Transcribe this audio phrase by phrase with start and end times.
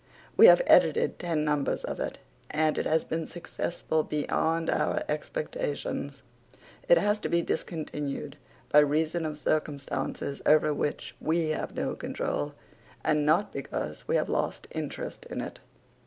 [0.35, 2.17] We have edited ten numbers of it
[2.49, 6.23] and it has been successful beyond our expectations.
[6.89, 8.35] It has to be discontinued
[8.71, 12.55] by reason of circumstances over which we have no control
[13.03, 15.59] and not because we have lost interest in it.